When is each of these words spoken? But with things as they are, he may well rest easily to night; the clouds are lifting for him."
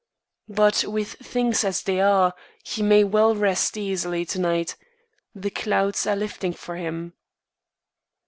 But 0.49 0.83
with 0.87 1.13
things 1.19 1.63
as 1.63 1.83
they 1.83 1.99
are, 2.01 2.33
he 2.63 2.81
may 2.81 3.03
well 3.03 3.35
rest 3.35 3.77
easily 3.77 4.25
to 4.25 4.39
night; 4.39 4.75
the 5.35 5.51
clouds 5.51 6.07
are 6.07 6.15
lifting 6.15 6.53
for 6.53 6.75
him." 6.75 7.13